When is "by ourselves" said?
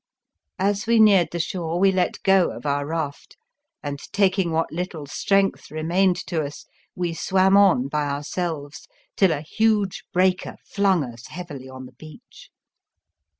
7.87-8.87